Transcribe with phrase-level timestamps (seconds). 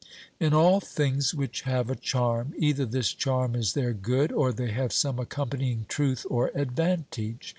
[0.39, 4.71] In all things which have a charm, either this charm is their good, or they
[4.71, 7.49] have some accompanying truth or advantage.